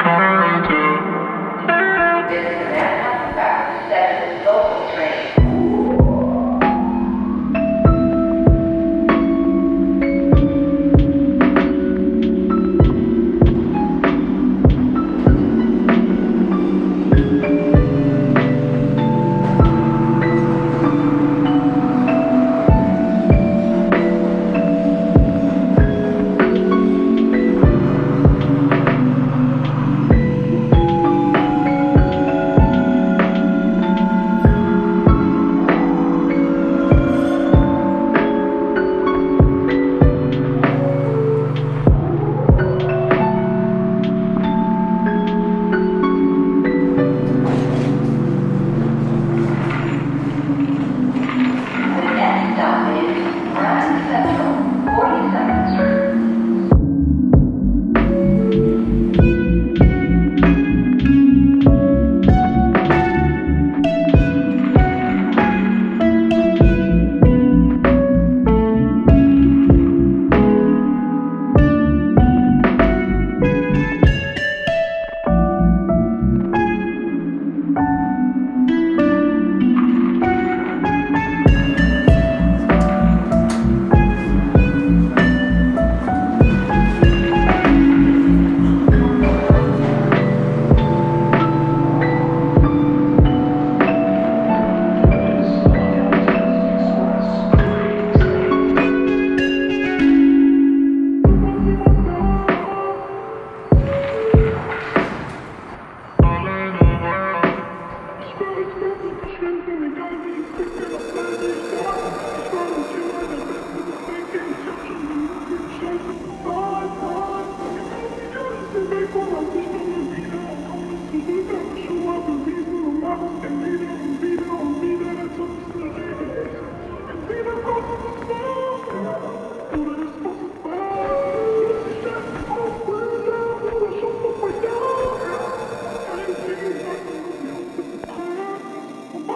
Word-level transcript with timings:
Thank. 0.00 0.41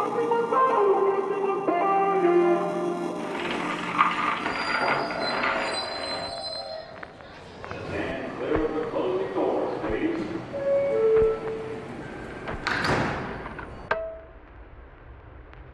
Oh, 0.09 0.12
my 0.12 1.11
God. 1.11 1.16